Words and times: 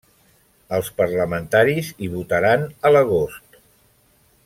Els 0.77 0.87
parlamentaris 1.01 1.91
hi 1.99 2.09
votaran 2.17 2.67
a 2.89 2.93
l'agost. 2.97 3.63